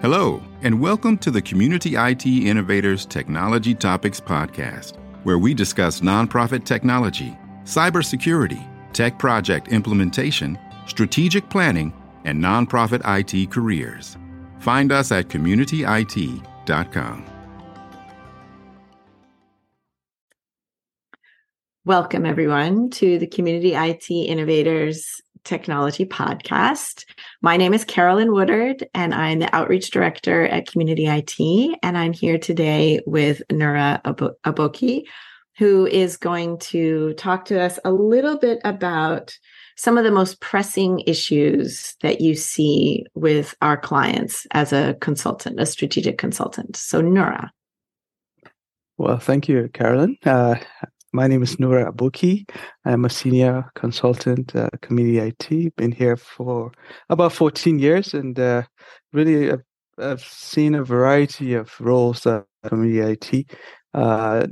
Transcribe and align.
Hello, 0.00 0.40
and 0.62 0.80
welcome 0.80 1.18
to 1.18 1.28
the 1.28 1.42
Community 1.42 1.96
IT 1.96 2.24
Innovators 2.24 3.04
Technology 3.04 3.74
Topics 3.74 4.20
Podcast, 4.20 4.96
where 5.24 5.40
we 5.40 5.54
discuss 5.54 6.02
nonprofit 6.02 6.64
technology, 6.64 7.36
cybersecurity, 7.64 8.64
tech 8.92 9.18
project 9.18 9.66
implementation, 9.72 10.56
strategic 10.86 11.50
planning, 11.50 11.92
and 12.24 12.40
nonprofit 12.40 13.02
IT 13.04 13.50
careers. 13.50 14.16
Find 14.60 14.92
us 14.92 15.10
at 15.10 15.26
communityit.com. 15.26 17.24
Welcome, 21.84 22.24
everyone, 22.24 22.90
to 22.90 23.18
the 23.18 23.26
Community 23.26 23.74
IT 23.74 24.08
Innovators 24.10 25.22
Technology 25.48 26.04
Podcast. 26.04 27.06
My 27.40 27.56
name 27.56 27.72
is 27.72 27.82
Carolyn 27.82 28.32
Woodard, 28.32 28.86
and 28.92 29.14
I'm 29.14 29.38
the 29.38 29.54
Outreach 29.56 29.90
Director 29.90 30.46
at 30.46 30.70
Community 30.70 31.06
IT. 31.06 31.78
And 31.82 31.96
I'm 31.96 32.12
here 32.12 32.36
today 32.36 33.00
with 33.06 33.40
Nura 33.50 34.02
Aboki, 34.02 35.04
who 35.56 35.86
is 35.86 36.18
going 36.18 36.58
to 36.58 37.14
talk 37.14 37.46
to 37.46 37.58
us 37.58 37.78
a 37.82 37.90
little 37.90 38.36
bit 38.36 38.58
about 38.62 39.38
some 39.78 39.96
of 39.96 40.04
the 40.04 40.10
most 40.10 40.38
pressing 40.42 41.00
issues 41.06 41.96
that 42.02 42.20
you 42.20 42.34
see 42.34 43.06
with 43.14 43.56
our 43.62 43.78
clients 43.78 44.46
as 44.50 44.74
a 44.74 44.98
consultant, 45.00 45.58
a 45.58 45.64
strategic 45.64 46.18
consultant. 46.18 46.76
So, 46.76 47.00
Nura. 47.00 47.48
Well, 48.98 49.18
thank 49.18 49.48
you, 49.48 49.70
Carolyn. 49.72 50.18
Uh, 50.26 50.56
my 51.12 51.26
name 51.26 51.42
is 51.42 51.56
Nura 51.56 51.90
Aboki. 51.90 52.48
I'm 52.84 53.04
a 53.04 53.10
senior 53.10 53.70
consultant 53.74 54.54
at 54.54 54.74
uh, 54.74 54.76
Community 54.82 55.18
IT. 55.18 55.76
Been 55.76 55.92
here 55.92 56.16
for 56.16 56.72
about 57.08 57.32
14 57.32 57.78
years 57.78 58.14
and 58.14 58.38
uh, 58.38 58.62
really 59.12 59.50
I've, 59.50 59.62
I've, 59.98 60.22
seen 60.22 60.74
a 60.74 60.84
variety 60.84 61.54
of 61.54 61.72
roles 61.80 62.26
at 62.26 62.44
Community 62.66 63.00
IT, 63.00 63.50
uh, 63.98 64.46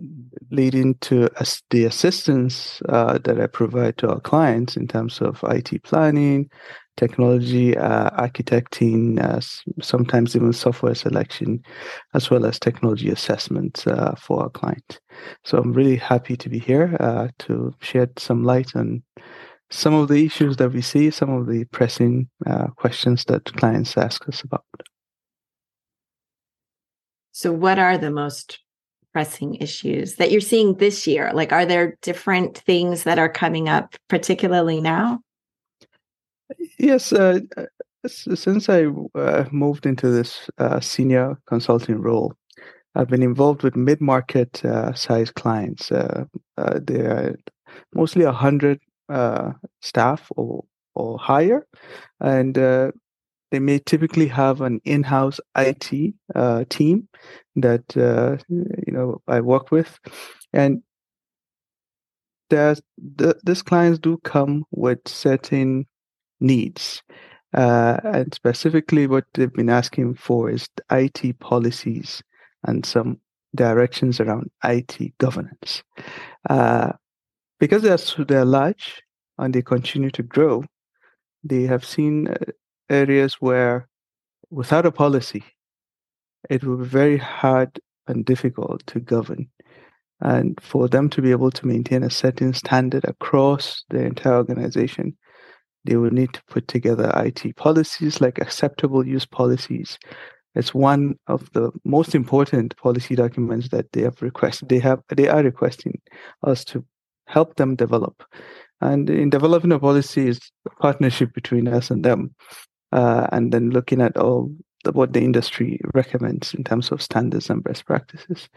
leading 0.51 0.97
to 0.97 1.29
the 1.71 1.85
assistance 1.85 2.83
uh, 2.89 3.17
that 3.19 3.41
I 3.41 3.47
provide 3.47 3.97
to 3.99 4.09
our 4.09 4.19
clients 4.19 4.77
in 4.77 4.89
terms 4.89 5.21
of 5.21 5.45
IT 5.45 5.85
planning, 5.85 6.51
technology 6.97 7.77
uh, 7.77 8.11
architecting, 8.11 9.23
uh, 9.23 9.41
sometimes 9.81 10.35
even 10.35 10.53
software 10.53 10.97
selection, 10.97 11.63
as 12.13 12.29
well 12.29 12.45
as 12.45 12.59
technology 12.59 13.09
assessment 13.09 13.87
uh, 13.87 14.17
for 14.17 14.43
our 14.43 14.51
client. 14.51 14.99
So 15.45 15.59
I'm 15.59 15.73
really 15.73 15.97
happy 15.97 16.37
to 16.37 16.49
be 16.49 16.59
here 16.59 17.31
to 17.39 17.73
shed 17.81 18.19
some 18.19 18.43
light 18.43 18.75
on 18.75 19.05
some 19.71 19.95
of 19.95 20.09
the 20.09 20.27
issues 20.27 20.57
that 20.57 20.73
we 20.73 20.83
see, 20.83 21.13
some 21.13 21.31
of 21.31 21.47
the 21.47 21.67
pressing 21.67 22.29
questions 22.79 23.25
that 23.27 23.45
clients 23.45 23.97
ask 23.97 24.29
us 24.29 24.43
about. 24.43 24.65
So, 27.31 27.53
what 27.53 27.79
are 27.79 27.99
the 27.99 28.11
most 28.11 28.61
pressing 29.17 29.55
issues 29.55 30.17
that 30.17 30.31
you're 30.31 30.43
seeing 30.43 30.75
this 30.75 31.07
year? 31.07 31.31
Like, 31.33 31.51
are 31.51 31.65
there 31.65 31.97
different 32.03 32.59
things 32.59 33.05
that 33.05 33.19
are 33.19 33.31
coming 33.31 33.67
up, 33.67 33.95
particularly 34.11 34.79
now? 34.79 35.21
Yes, 36.79 37.15
uh, 37.15 37.41
uh 37.57 37.65
since 38.07 38.69
I 38.69 38.85
uh, 39.15 39.45
moved 39.51 39.87
into 39.87 40.11
this 40.11 40.51
uh, 40.59 40.81
senior 40.81 41.39
consulting 41.47 41.99
role, 42.03 42.35
I've 42.95 43.09
been 43.09 43.23
involved 43.23 43.63
with 43.63 43.75
mid-market 43.75 44.63
uh, 44.67 44.93
size 44.93 45.31
clients. 45.31 45.91
Uh, 45.91 46.27
they 46.89 47.01
are 47.01 47.37
mostly 47.95 48.25
a 48.25 48.33
hundred 48.33 48.81
staff 49.81 50.31
or 50.37 50.65
or 50.95 51.19
higher, 51.19 51.67
and 52.21 52.55
they 53.51 53.59
may 53.59 53.79
typically 53.79 54.27
have 54.29 54.61
an 54.61 54.81
in-house 54.85 55.41
IT 55.57 56.15
team 56.69 57.09
that 57.57 57.85
you 58.49 58.93
know 58.93 59.21
I 59.29 59.41
work 59.41 59.71
with, 59.71 59.99
and 60.53 60.83
there's 62.51 62.81
the, 62.99 63.39
these 63.45 63.63
clients 63.63 63.99
do 63.99 64.19
come 64.25 64.65
with 64.71 65.07
certain 65.07 65.87
needs. 66.41 67.03
Uh, 67.55 67.99
and 68.05 68.35
specifically, 68.35 69.07
what 69.07 69.25
they've 69.35 69.53
been 69.53 69.71
asking 69.71 70.15
for 70.15 70.51
is 70.51 70.69
IT 70.91 71.39
policies 71.39 72.23
and 72.65 72.85
some 72.85 73.19
directions 73.55 74.21
around 74.21 74.51
IT 74.65 75.17
governance. 75.19 75.83
Uh, 76.51 76.93
because 77.59 77.83
they're, 77.83 78.25
they're 78.27 78.45
large 78.45 79.03
and 79.39 79.55
they 79.55 79.63
continue 79.63 80.11
to 80.11 80.23
grow, 80.23 80.65
they 81.43 81.63
have 81.63 81.85
seen 81.85 82.29
uh, 82.29 82.35
areas 82.89 83.35
where 83.35 83.89
without 84.51 84.87
a 84.87 84.93
policy, 84.93 85.45
it 86.49 86.65
will 86.65 86.77
be 86.77 86.85
very 86.85 87.19
hard 87.19 87.81
and 88.07 88.25
difficult 88.25 88.87
to 88.87 89.01
govern. 89.01 89.49
And 90.21 90.59
for 90.63 90.89
them 90.89 91.11
to 91.11 91.21
be 91.21 91.31
able 91.31 91.51
to 91.51 91.67
maintain 91.67 92.03
a 92.03 92.11
certain 92.11 92.55
standard 92.55 93.05
across 93.05 93.85
the 93.91 94.03
entire 94.03 94.37
organization, 94.37 95.17
they 95.85 95.97
will 95.97 96.11
need 96.11 96.33
to 96.33 96.43
put 96.49 96.69
together 96.69 97.13
IT 97.17 97.57
policies 97.57 98.21
like 98.21 98.41
acceptable 98.41 99.07
use 99.07 99.27
policies. 99.27 99.99
It's 100.55 100.75
one 100.75 101.19
of 101.27 101.53
the 101.53 101.71
most 101.85 102.15
important 102.15 102.77
policy 102.79 103.15
documents 103.15 103.69
that 103.69 103.93
they 103.93 104.03
have 104.03 104.23
requested. 104.23 104.71
They 104.71 104.79
have 104.79 105.03
they 105.15 105.29
are 105.29 105.43
requesting 105.43 106.01
us 106.43 106.65
to 106.67 106.85
help 107.27 107.57
them 107.57 107.77
develop. 107.77 108.25
And 108.81 109.11
in 109.11 109.31
developing 109.31 109.73
a 109.73 109.79
policy 109.79 110.29
is 110.29 110.41
a 110.67 110.71
partnership 110.81 111.35
between 111.35 111.69
us 111.69 111.91
and 111.91 112.05
them. 112.05 112.35
Uh, 112.97 113.27
and 113.31 113.53
then 113.53 113.69
looking 113.71 114.01
at 114.01 114.17
all 114.17 114.51
the, 114.85 114.93
what 114.93 115.13
the 115.13 115.21
industry 115.21 115.79
recommends 115.93 116.55
in 116.55 116.65
terms 116.65 116.91
of 116.91 117.03
standards 117.03 117.51
and 117.51 117.63
best 117.63 117.85
practices. 117.85 118.49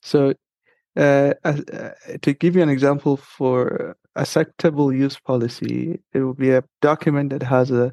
So 0.00 0.32
uh, 0.96 1.34
uh, 1.44 1.58
to 2.22 2.32
give 2.32 2.56
you 2.56 2.62
an 2.62 2.70
example 2.70 3.18
for 3.18 3.94
acceptable 4.16 4.94
use 4.94 5.18
policy, 5.18 6.00
it 6.14 6.20
will 6.20 6.32
be 6.32 6.52
a 6.52 6.64
document 6.80 7.30
that 7.30 7.42
has 7.42 7.70
a, 7.70 7.92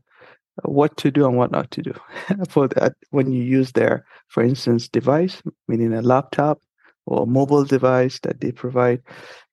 what 0.63 0.95
to 0.97 1.11
do 1.11 1.25
and 1.25 1.35
what 1.35 1.51
not 1.51 1.69
to 1.71 1.81
do 1.81 1.93
for 2.49 2.69
that 2.69 2.93
when 3.09 3.31
you 3.33 3.43
use 3.43 3.73
their, 3.73 4.05
for 4.29 4.41
instance, 4.41 4.87
device, 4.87 5.41
meaning 5.67 5.93
a 5.93 6.01
laptop 6.01 6.59
or 7.05 7.23
a 7.23 7.25
mobile 7.25 7.65
device 7.65 8.19
that 8.23 8.39
they 8.39 8.53
provide, 8.53 9.01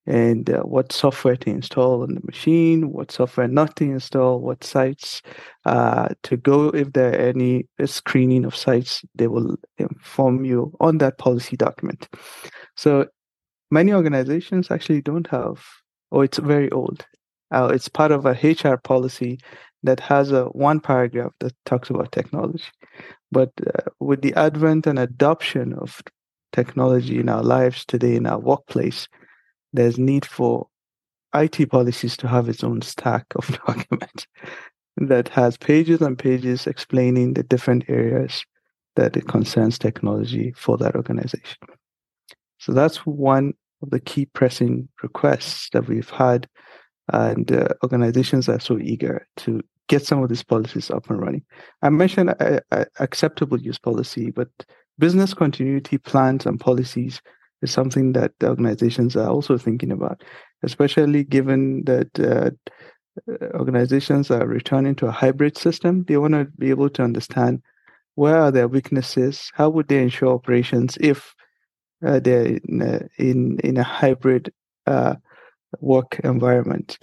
and 0.06 0.50
uh, 0.50 0.60
what 0.62 0.92
software 0.92 1.36
to 1.36 1.50
install 1.50 2.02
on 2.02 2.14
the 2.14 2.20
machine, 2.24 2.92
what 2.92 3.10
software 3.10 3.48
not 3.48 3.74
to 3.76 3.84
install, 3.84 4.40
what 4.40 4.62
sites 4.62 5.20
uh, 5.64 6.08
to 6.22 6.36
go. 6.36 6.68
If 6.68 6.92
there 6.92 7.10
are 7.10 7.28
any 7.28 7.66
screening 7.84 8.44
of 8.44 8.54
sites, 8.54 9.04
they 9.16 9.26
will 9.26 9.56
inform 9.78 10.44
you 10.44 10.72
on 10.80 10.98
that 10.98 11.18
policy 11.18 11.56
document. 11.56 12.08
So 12.76 13.06
many 13.70 13.92
organizations 13.92 14.70
actually 14.70 15.02
don't 15.02 15.26
have, 15.28 15.64
or 16.10 16.24
it's 16.24 16.38
very 16.38 16.70
old. 16.70 17.04
Uh, 17.50 17.70
it's 17.72 17.88
part 17.88 18.12
of 18.12 18.26
a 18.26 18.38
HR 18.42 18.76
policy 18.76 19.38
that 19.82 20.00
has 20.00 20.32
a 20.32 20.44
one 20.46 20.80
paragraph 20.80 21.32
that 21.40 21.54
talks 21.64 21.90
about 21.90 22.12
technology. 22.12 22.64
But 23.32 23.50
uh, 23.66 23.90
with 24.00 24.22
the 24.22 24.34
advent 24.34 24.86
and 24.86 24.98
adoption 24.98 25.72
of 25.74 26.00
technology 26.52 27.18
in 27.18 27.28
our 27.28 27.42
lives 27.42 27.84
today, 27.84 28.16
in 28.16 28.26
our 28.26 28.38
workplace, 28.38 29.08
there's 29.72 29.98
need 29.98 30.24
for 30.24 30.68
IT 31.34 31.70
policies 31.70 32.16
to 32.18 32.28
have 32.28 32.48
its 32.48 32.64
own 32.64 32.82
stack 32.82 33.26
of 33.36 33.46
documents 33.66 34.26
that 34.96 35.28
has 35.28 35.56
pages 35.56 36.00
and 36.00 36.18
pages 36.18 36.66
explaining 36.66 37.34
the 37.34 37.42
different 37.42 37.84
areas 37.88 38.44
that 38.96 39.16
it 39.16 39.28
concerns 39.28 39.78
technology 39.78 40.52
for 40.56 40.78
that 40.78 40.96
organization. 40.96 41.58
So 42.58 42.72
that's 42.72 43.04
one 43.04 43.52
of 43.82 43.90
the 43.90 44.00
key 44.00 44.26
pressing 44.26 44.88
requests 45.02 45.68
that 45.72 45.86
we've 45.86 46.10
had. 46.10 46.48
And 47.12 47.52
uh, 47.52 47.68
organizations 47.82 48.48
are 48.48 48.58
so 48.58 48.78
eager 48.78 49.26
to 49.38 49.60
get 49.88 50.04
some 50.04 50.22
of 50.22 50.28
these 50.28 50.42
policies 50.42 50.90
up 50.90 51.08
and 51.10 51.20
running. 51.20 51.44
I 51.82 51.90
mentioned 51.90 52.30
a, 52.30 52.60
a 52.72 52.86
acceptable 52.98 53.60
use 53.60 53.78
policy, 53.78 54.30
but 54.30 54.48
business 54.98 55.34
continuity 55.34 55.98
plans 55.98 56.46
and 56.46 56.58
policies 56.58 57.20
is 57.62 57.70
something 57.70 58.12
that 58.12 58.32
organizations 58.42 59.16
are 59.16 59.28
also 59.28 59.58
thinking 59.58 59.92
about, 59.92 60.22
especially 60.62 61.24
given 61.24 61.84
that 61.84 62.18
uh, 62.20 62.50
organizations 63.54 64.30
are 64.30 64.46
returning 64.46 64.94
to 64.96 65.06
a 65.06 65.12
hybrid 65.12 65.56
system. 65.56 66.04
They 66.04 66.16
want 66.16 66.34
to 66.34 66.46
be 66.58 66.70
able 66.70 66.90
to 66.90 67.02
understand 67.02 67.62
where 68.14 68.38
are 68.38 68.50
their 68.50 68.68
weaknesses, 68.68 69.50
how 69.54 69.70
would 69.70 69.88
they 69.88 70.02
ensure 70.02 70.34
operations 70.34 70.96
if 71.00 71.34
uh, 72.04 72.20
they're 72.20 72.58
in 72.64 72.82
a, 72.82 73.22
in, 73.22 73.58
in 73.60 73.76
a 73.76 73.82
hybrid 73.82 74.52
uh, 74.86 75.14
work 75.80 76.20
environment. 76.24 76.98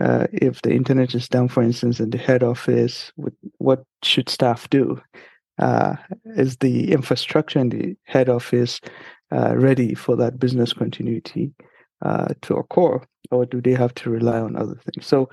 Uh, 0.00 0.26
if 0.32 0.62
the 0.62 0.72
internet 0.72 1.14
is 1.14 1.28
down, 1.28 1.48
for 1.48 1.62
instance, 1.62 2.00
in 2.00 2.10
the 2.10 2.18
head 2.18 2.42
office, 2.42 3.12
what 3.58 3.84
should 4.02 4.28
staff 4.28 4.70
do? 4.70 5.00
Uh, 5.58 5.96
is 6.36 6.56
the 6.58 6.92
infrastructure 6.92 7.58
in 7.58 7.68
the 7.70 7.96
head 8.04 8.28
office 8.28 8.80
uh, 9.32 9.56
ready 9.56 9.94
for 9.94 10.16
that 10.16 10.38
business 10.38 10.72
continuity 10.72 11.52
uh, 12.02 12.28
to 12.42 12.54
occur, 12.56 13.00
or 13.30 13.46
do 13.46 13.60
they 13.60 13.74
have 13.74 13.94
to 13.94 14.10
rely 14.10 14.38
on 14.38 14.56
other 14.56 14.78
things? 14.84 15.06
So 15.06 15.28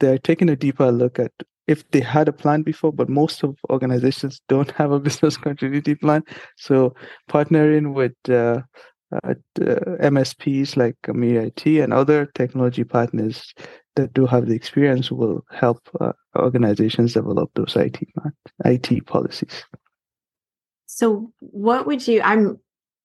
they're 0.00 0.18
taking 0.18 0.50
a 0.50 0.56
deeper 0.56 0.90
look 0.90 1.18
at 1.18 1.32
if 1.68 1.88
they 1.90 2.00
had 2.00 2.28
a 2.28 2.32
plan 2.32 2.62
before, 2.62 2.92
but 2.92 3.08
most 3.08 3.42
of 3.44 3.56
organizations 3.70 4.40
don't 4.48 4.70
have 4.72 4.92
a 4.92 5.00
business 5.00 5.36
continuity 5.48 5.94
plan. 5.94 6.24
So 6.56 6.94
partnering 7.30 7.94
with 7.94 8.14
uh, 8.28 8.62
uh, 9.12 9.34
MSPs 9.56 10.76
like 10.76 10.96
AmiriIT 11.06 11.82
and 11.82 11.92
other 11.92 12.26
technology 12.34 12.84
partners 12.84 13.54
that 13.96 14.12
do 14.14 14.26
have 14.26 14.46
the 14.46 14.54
experience 14.54 15.10
will 15.10 15.44
help 15.50 15.80
uh, 16.00 16.12
organizations 16.36 17.12
develop 17.12 17.50
those 17.54 17.76
IT 17.76 17.98
IT 18.64 19.06
policies. 19.06 19.64
So, 20.86 21.32
what 21.40 21.86
would 21.86 22.06
you? 22.06 22.22
I'm 22.22 22.58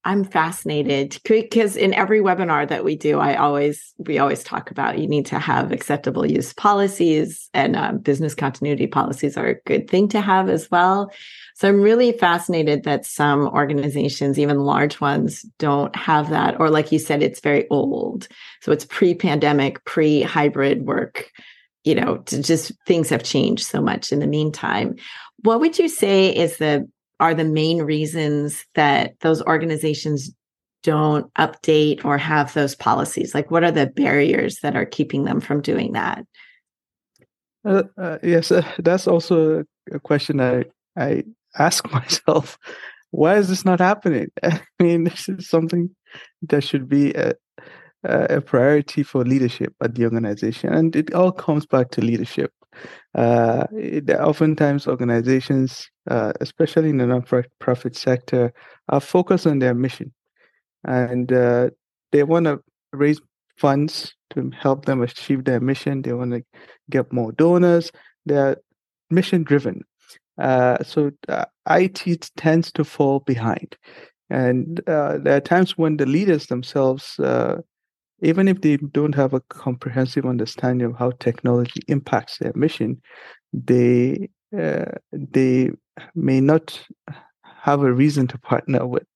I'm 0.07 0.23
fascinated 0.23 1.19
because 1.25 1.75
in 1.75 1.93
every 1.93 2.21
webinar 2.21 2.65
that 2.69 2.85
we 2.85 2.95
do, 2.95 3.19
I 3.19 3.35
always 3.35 3.93
we 3.97 4.19
always 4.19 4.41
talk 4.41 4.71
about 4.71 4.99
you 4.99 5.07
need 5.07 5.25
to 5.25 5.37
have 5.37 5.73
acceptable 5.73 6.25
use 6.25 6.53
policies 6.53 7.49
and 7.53 7.75
um, 7.75 7.97
business 7.97 8.33
continuity 8.33 8.87
policies 8.87 9.35
are 9.35 9.47
a 9.47 9.61
good 9.65 9.89
thing 9.89 10.07
to 10.09 10.21
have 10.21 10.47
as 10.47 10.71
well. 10.71 11.11
So 11.55 11.67
I'm 11.67 11.81
really 11.81 12.13
fascinated 12.13 12.85
that 12.85 13.05
some 13.05 13.49
organizations, 13.49 14.39
even 14.39 14.59
large 14.59 15.01
ones, 15.01 15.41
don't 15.59 15.93
have 15.93 16.29
that, 16.29 16.57
or 16.57 16.69
like 16.69 16.93
you 16.93 16.99
said, 16.99 17.21
it's 17.21 17.41
very 17.41 17.67
old. 17.69 18.29
So 18.61 18.71
it's 18.71 18.85
pre-pandemic, 18.85 19.83
pre-hybrid 19.83 20.85
work. 20.85 21.29
You 21.83 21.95
know, 21.95 22.23
just 22.25 22.71
things 22.85 23.09
have 23.09 23.23
changed 23.23 23.65
so 23.65 23.81
much 23.81 24.13
in 24.13 24.19
the 24.19 24.27
meantime. 24.27 24.95
What 25.43 25.59
would 25.59 25.77
you 25.77 25.89
say 25.89 26.33
is 26.33 26.57
the 26.59 26.87
are 27.19 27.33
the 27.33 27.43
main 27.43 27.81
reasons 27.81 28.65
that 28.75 29.19
those 29.21 29.41
organizations 29.43 30.31
don't 30.83 31.33
update 31.35 32.05
or 32.05 32.17
have 32.17 32.53
those 32.53 32.75
policies? 32.75 33.33
Like, 33.33 33.51
what 33.51 33.63
are 33.63 33.71
the 33.71 33.87
barriers 33.87 34.59
that 34.61 34.75
are 34.75 34.85
keeping 34.85 35.23
them 35.23 35.41
from 35.41 35.61
doing 35.61 35.93
that? 35.93 36.23
Uh, 37.65 37.83
uh, 37.97 38.17
yes, 38.23 38.51
uh, 38.51 38.65
that's 38.79 39.07
also 39.07 39.63
a 39.91 39.99
question 39.99 40.39
I 40.39 40.65
I 40.95 41.23
ask 41.57 41.91
myself. 41.91 42.57
Why 43.11 43.37
is 43.37 43.49
this 43.49 43.65
not 43.65 43.79
happening? 43.79 44.29
I 44.43 44.61
mean, 44.79 45.05
this 45.05 45.27
is 45.29 45.49
something 45.49 45.89
that 46.43 46.63
should 46.63 46.87
be 46.87 47.13
a, 47.13 47.33
a 48.03 48.41
priority 48.41 49.03
for 49.03 49.25
leadership 49.25 49.73
at 49.81 49.95
the 49.95 50.03
organization, 50.03 50.73
and 50.73 50.95
it 50.95 51.13
all 51.13 51.31
comes 51.31 51.65
back 51.65 51.91
to 51.91 52.01
leadership. 52.01 52.51
Uh, 53.15 53.65
oftentimes, 54.19 54.87
organizations, 54.87 55.89
uh, 56.09 56.33
especially 56.41 56.89
in 56.89 56.97
the 56.97 57.05
nonprofit 57.05 57.95
sector, 57.95 58.53
are 58.89 58.99
focused 59.01 59.47
on 59.47 59.59
their 59.59 59.73
mission, 59.73 60.13
and 60.83 61.31
uh, 61.31 61.69
they 62.11 62.23
want 62.23 62.45
to 62.45 62.59
raise 62.93 63.19
funds 63.57 64.13
to 64.29 64.51
help 64.57 64.85
them 64.85 65.01
achieve 65.01 65.45
their 65.45 65.59
mission. 65.59 66.01
They 66.01 66.13
want 66.13 66.31
to 66.33 66.43
get 66.89 67.11
more 67.11 67.31
donors. 67.31 67.91
They're 68.25 68.57
mission 69.09 69.43
driven. 69.43 69.83
Uh, 70.37 70.83
so 70.83 71.11
uh, 71.29 71.45
IT 71.69 72.29
tends 72.37 72.71
to 72.73 72.83
fall 72.83 73.21
behind, 73.21 73.75
and 74.29 74.79
uh, 74.87 75.17
there 75.17 75.37
are 75.37 75.41
times 75.41 75.77
when 75.77 75.97
the 75.97 76.05
leaders 76.05 76.47
themselves 76.47 77.19
even 78.21 78.47
if 78.47 78.61
they 78.61 78.77
don't 78.77 79.15
have 79.15 79.33
a 79.33 79.41
comprehensive 79.41 80.25
understanding 80.25 80.87
of 80.87 80.97
how 80.97 81.11
technology 81.19 81.81
impacts 81.87 82.37
their 82.37 82.53
mission, 82.55 83.01
they 83.53 84.29
uh, 84.57 84.85
they 85.11 85.71
may 86.15 86.39
not 86.39 86.79
have 87.43 87.83
a 87.83 87.93
reason 87.93 88.27
to 88.27 88.37
partner 88.39 88.85
with 88.85 89.07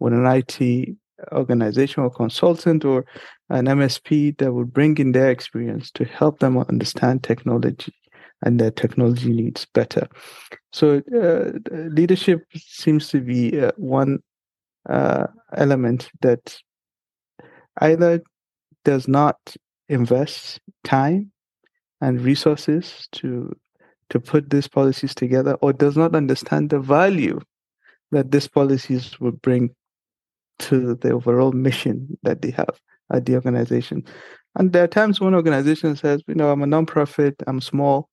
with 0.00 0.12
an 0.12 0.26
IT 0.26 0.96
organization 1.32 2.02
or 2.02 2.10
consultant 2.10 2.84
or 2.84 3.04
an 3.50 3.66
MSP 3.66 4.38
that 4.38 4.52
would 4.52 4.72
bring 4.72 4.96
in 4.98 5.12
their 5.12 5.30
experience 5.30 5.90
to 5.92 6.04
help 6.04 6.38
them 6.38 6.56
understand 6.58 7.22
technology 7.22 7.92
and 8.42 8.60
their 8.60 8.70
technology 8.70 9.32
needs 9.32 9.66
better. 9.74 10.06
So 10.72 11.02
uh, 11.12 11.58
leadership 11.70 12.44
seems 12.54 13.08
to 13.08 13.20
be 13.20 13.60
uh, 13.60 13.72
one 13.76 14.20
uh, 14.88 15.26
element 15.56 16.08
that 16.20 16.56
either 17.80 18.22
does 18.84 19.08
not 19.08 19.36
invest 19.88 20.60
time 20.84 21.32
and 22.00 22.20
resources 22.20 23.08
to 23.12 23.52
to 24.10 24.18
put 24.18 24.48
these 24.48 24.68
policies 24.68 25.14
together 25.14 25.54
or 25.60 25.72
does 25.72 25.96
not 25.96 26.14
understand 26.14 26.70
the 26.70 26.80
value 26.80 27.38
that 28.10 28.30
these 28.30 28.48
policies 28.48 29.20
will 29.20 29.32
bring 29.32 29.70
to 30.58 30.94
the 30.94 31.10
overall 31.10 31.52
mission 31.52 32.18
that 32.22 32.40
they 32.40 32.50
have 32.50 32.80
at 33.12 33.26
the 33.26 33.34
organization. 33.34 34.02
And 34.56 34.72
there 34.72 34.84
are 34.84 34.88
times 34.88 35.20
when 35.20 35.34
organization 35.34 35.94
says, 35.94 36.22
you 36.26 36.34
know, 36.34 36.50
I'm 36.50 36.62
a 36.62 36.66
nonprofit, 36.66 37.34
I'm 37.46 37.60
small. 37.60 38.08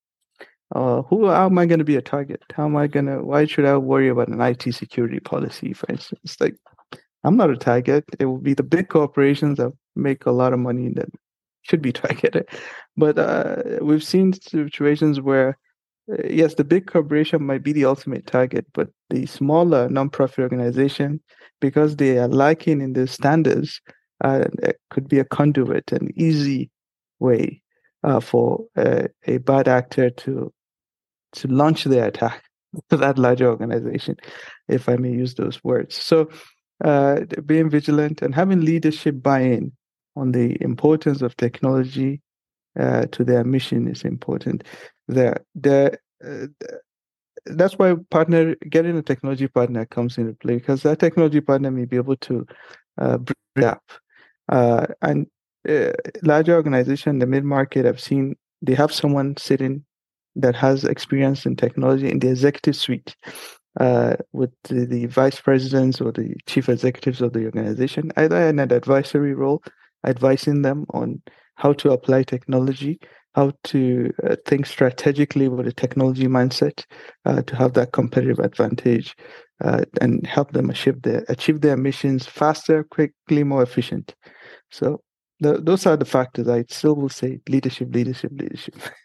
Uh, 0.73 1.03
who 1.03 1.27
how 1.27 1.45
am 1.45 1.57
I 1.57 1.65
going 1.65 1.79
to 1.79 1.85
be 1.85 1.95
a 1.95 2.01
target? 2.01 2.43
How 2.53 2.65
am 2.65 2.75
I 2.75 2.87
going 2.87 3.05
to? 3.05 3.21
Why 3.21 3.45
should 3.45 3.65
I 3.65 3.77
worry 3.77 4.09
about 4.09 4.29
an 4.29 4.41
IT 4.41 4.73
security 4.73 5.19
policy, 5.19 5.73
for 5.73 5.85
instance? 5.89 6.35
Like, 6.39 6.55
I'm 7.23 7.37
not 7.37 7.51
a 7.51 7.57
target. 7.57 8.03
It 8.19 8.25
will 8.25 8.39
be 8.39 8.55
the 8.55 8.63
big 8.63 8.89
corporations 8.89 9.57
that 9.57 9.71
make 9.95 10.25
a 10.25 10.31
lot 10.31 10.53
of 10.53 10.59
money 10.59 10.89
that 10.89 11.09
should 11.63 11.81
be 11.81 11.91
targeted. 12.03 12.47
But 12.97 13.17
uh, 13.17 13.79
we've 13.81 14.03
seen 14.03 14.33
situations 14.33 15.19
where, 15.19 15.57
uh, 16.11 16.27
yes, 16.27 16.55
the 16.55 16.63
big 16.63 16.87
corporation 16.87 17.45
might 17.45 17.63
be 17.63 17.73
the 17.73 17.85
ultimate 17.85 18.27
target, 18.27 18.65
but 18.73 18.89
the 19.09 19.25
smaller 19.25 19.89
nonprofit 19.89 20.39
organization, 20.39 21.19
because 21.59 21.95
they 21.95 22.17
are 22.17 22.27
lacking 22.27 22.81
in 22.81 22.93
the 22.93 23.07
standards, 23.07 23.81
uh, 24.23 24.45
could 24.89 25.07
be 25.09 25.19
a 25.19 25.25
conduit, 25.25 25.91
an 25.91 26.09
easy 26.15 26.69
way 27.19 27.61
uh, 28.03 28.19
for 28.19 28.65
a 28.77 29.37
bad 29.39 29.67
actor 29.67 30.09
to 30.09 30.53
to 31.35 31.47
launch 31.49 31.83
their 31.83 32.07
attack 32.07 32.43
to 32.89 32.97
that 32.97 33.17
larger 33.17 33.47
organization, 33.49 34.17
if 34.67 34.89
I 34.89 34.95
may 34.95 35.11
use 35.11 35.35
those 35.35 35.63
words. 35.63 35.95
So, 35.95 36.29
uh, 36.83 37.21
being 37.45 37.69
vigilant 37.69 38.21
and 38.21 38.35
having 38.35 38.61
leadership 38.61 39.21
buy-in 39.21 39.71
on 40.15 40.31
the 40.31 40.57
importance 40.61 41.21
of 41.21 41.35
technology 41.37 42.21
uh, 42.79 43.05
to 43.07 43.23
their 43.23 43.43
mission 43.43 43.87
is 43.87 44.03
important. 44.03 44.63
There, 45.07 45.37
there. 45.53 45.97
Uh, 46.25 46.47
that's 47.47 47.75
why 47.75 47.95
partner 48.09 48.55
getting 48.69 48.97
a 48.97 49.03
technology 49.03 49.47
partner 49.47 49.85
comes 49.85 50.17
into 50.17 50.33
play 50.33 50.55
because 50.55 50.81
that 50.81 50.99
technology 50.99 51.41
partner 51.41 51.69
may 51.69 51.85
be 51.85 51.95
able 51.95 52.15
to 52.17 52.45
uh, 52.97 53.17
bring 53.17 53.65
up. 53.65 53.83
Uh, 54.49 54.87
and 55.01 55.27
uh, 55.69 55.91
larger 56.23 56.55
organization, 56.55 57.19
the 57.19 57.27
mid 57.27 57.43
market, 57.43 57.85
I've 57.85 57.99
seen 57.99 58.35
they 58.61 58.73
have 58.73 58.93
someone 58.93 59.37
sitting 59.37 59.85
that 60.35 60.55
has 60.55 60.83
experience 60.83 61.45
in 61.45 61.55
technology 61.55 62.09
in 62.09 62.19
the 62.19 62.29
executive 62.29 62.75
suite 62.75 63.15
uh, 63.79 64.15
with 64.33 64.51
the, 64.63 64.85
the, 64.85 65.05
vice 65.05 65.39
presidents 65.39 66.01
or 66.01 66.11
the 66.11 66.35
chief 66.45 66.69
executives 66.69 67.21
of 67.21 67.33
the 67.33 67.45
organization, 67.45 68.11
either 68.17 68.49
in 68.49 68.59
an 68.59 68.71
advisory 68.71 69.33
role 69.33 69.61
advising 70.05 70.61
them 70.61 70.85
on 70.91 71.21
how 71.55 71.73
to 71.73 71.91
apply 71.91 72.23
technology, 72.23 72.99
how 73.33 73.51
to 73.65 74.11
uh, 74.23 74.35
think 74.45 74.65
strategically 74.65 75.47
with 75.47 75.67
a 75.67 75.73
technology 75.73 76.27
mindset 76.27 76.85
uh, 77.25 77.41
to 77.43 77.55
have 77.55 77.73
that 77.73 77.91
competitive 77.91 78.39
advantage 78.39 79.15
uh, 79.63 79.83
and 80.01 80.25
help 80.25 80.51
them 80.51 80.69
achieve 80.69 81.01
their 81.01 81.23
achieve 81.29 81.61
their 81.61 81.77
missions 81.77 82.25
faster, 82.25 82.83
quickly, 82.83 83.43
more 83.43 83.63
efficient. 83.63 84.15
So 84.71 85.01
those 85.39 85.85
are 85.85 85.97
the 85.97 86.05
factors. 86.05 86.47
I 86.47 86.63
still 86.69 86.95
will 86.95 87.09
say 87.09 87.39
leadership, 87.49 87.93
leadership, 87.93 88.31
leadership. 88.33 88.75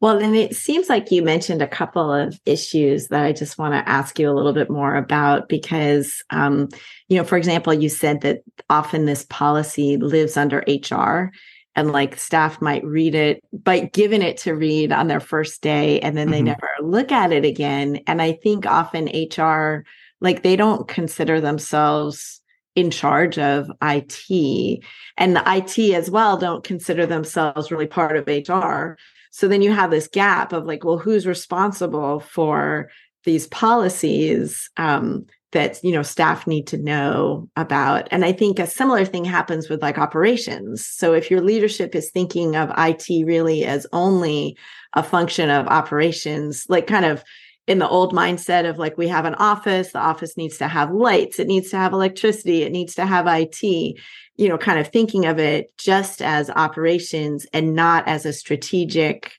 Well, 0.00 0.18
and 0.18 0.34
it 0.34 0.56
seems 0.56 0.88
like 0.88 1.10
you 1.10 1.22
mentioned 1.22 1.60
a 1.60 1.68
couple 1.68 2.10
of 2.10 2.40
issues 2.46 3.08
that 3.08 3.22
I 3.22 3.32
just 3.32 3.58
want 3.58 3.74
to 3.74 3.88
ask 3.88 4.18
you 4.18 4.30
a 4.30 4.32
little 4.32 4.54
bit 4.54 4.70
more 4.70 4.96
about 4.96 5.48
because, 5.48 6.22
um, 6.30 6.68
you 7.08 7.18
know, 7.18 7.24
for 7.24 7.36
example, 7.36 7.74
you 7.74 7.90
said 7.90 8.22
that 8.22 8.40
often 8.70 9.04
this 9.04 9.26
policy 9.28 9.98
lives 9.98 10.38
under 10.38 10.64
HR 10.66 11.32
and 11.76 11.92
like 11.92 12.16
staff 12.16 12.62
might 12.62 12.84
read 12.84 13.14
it, 13.14 13.44
but 13.52 13.92
given 13.92 14.22
it 14.22 14.38
to 14.38 14.54
read 14.54 14.90
on 14.90 15.06
their 15.08 15.20
first 15.20 15.60
day 15.60 16.00
and 16.00 16.16
then 16.16 16.28
mm-hmm. 16.28 16.32
they 16.32 16.42
never 16.42 16.68
look 16.80 17.12
at 17.12 17.30
it 17.30 17.44
again. 17.44 18.00
And 18.06 18.22
I 18.22 18.32
think 18.32 18.64
often 18.64 19.06
HR, 19.06 19.84
like 20.20 20.42
they 20.42 20.56
don't 20.56 20.88
consider 20.88 21.42
themselves 21.42 22.40
in 22.74 22.90
charge 22.90 23.38
of 23.38 23.70
IT 23.82 24.80
and 25.18 25.36
the 25.36 25.42
IT 25.46 25.94
as 25.94 26.10
well 26.10 26.38
don't 26.38 26.64
consider 26.64 27.04
themselves 27.04 27.70
really 27.70 27.86
part 27.86 28.16
of 28.16 28.26
HR. 28.26 28.96
So 29.30 29.48
then 29.48 29.62
you 29.62 29.72
have 29.72 29.90
this 29.90 30.08
gap 30.08 30.52
of 30.52 30.66
like, 30.66 30.84
well, 30.84 30.98
who's 30.98 31.26
responsible 31.26 32.20
for 32.20 32.90
these 33.24 33.46
policies 33.48 34.70
um, 34.76 35.26
that 35.52 35.82
you 35.84 35.92
know 35.92 36.02
staff 36.02 36.46
need 36.46 36.66
to 36.68 36.78
know 36.78 37.48
about? 37.56 38.08
And 38.10 38.24
I 38.24 38.32
think 38.32 38.58
a 38.58 38.66
similar 38.66 39.04
thing 39.04 39.24
happens 39.24 39.68
with 39.68 39.82
like 39.82 39.98
operations. 39.98 40.86
So 40.86 41.14
if 41.14 41.30
your 41.30 41.40
leadership 41.40 41.94
is 41.94 42.10
thinking 42.10 42.56
of 42.56 42.72
IT 42.76 43.26
really 43.26 43.64
as 43.64 43.86
only 43.92 44.56
a 44.94 45.02
function 45.02 45.50
of 45.50 45.66
operations, 45.68 46.66
like 46.68 46.86
kind 46.86 47.04
of 47.04 47.22
in 47.70 47.78
the 47.78 47.88
old 47.88 48.12
mindset 48.12 48.68
of 48.68 48.78
like 48.78 48.98
we 48.98 49.06
have 49.06 49.24
an 49.24 49.36
office 49.36 49.92
the 49.92 49.98
office 50.00 50.36
needs 50.36 50.58
to 50.58 50.66
have 50.66 50.90
lights 50.90 51.38
it 51.38 51.46
needs 51.46 51.70
to 51.70 51.76
have 51.76 51.92
electricity 51.92 52.64
it 52.64 52.72
needs 52.72 52.96
to 52.96 53.06
have 53.06 53.28
IT 53.28 53.62
you 53.62 54.48
know 54.48 54.58
kind 54.58 54.80
of 54.80 54.88
thinking 54.88 55.24
of 55.24 55.38
it 55.38 55.70
just 55.78 56.20
as 56.20 56.50
operations 56.50 57.46
and 57.52 57.76
not 57.76 58.08
as 58.08 58.26
a 58.26 58.32
strategic 58.32 59.34